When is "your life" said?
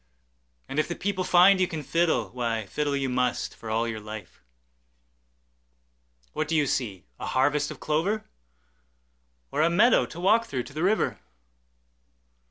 3.87-4.41